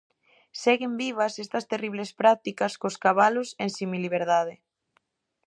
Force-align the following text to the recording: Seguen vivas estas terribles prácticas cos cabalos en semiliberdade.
Seguen 0.63 0.93
vivas 1.03 1.33
estas 1.43 1.67
terribles 1.71 2.11
prácticas 2.21 2.73
cos 2.81 2.95
cabalos 3.05 3.49
en 3.63 3.69
semiliberdade. 3.79 4.55